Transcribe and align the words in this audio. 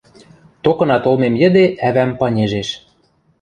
Токына 0.63 0.97
толмем 1.03 1.33
йӹде 1.41 1.65
ӓвӓм 1.87 2.11
панежеш: 2.19 2.69